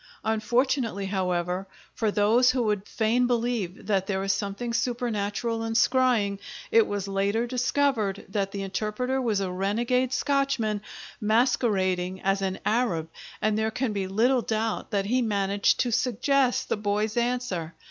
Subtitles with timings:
[0.23, 6.39] Unfortunately, however, for those who would fain believe that there is something supernatural in scrying,
[6.71, 10.81] it was later discovered that the interpreter was a renegade Scotchman,
[11.21, 13.09] masquerading as an Arab,
[13.43, 17.75] and there can be little doubt that he managed to suggest the boy's answer.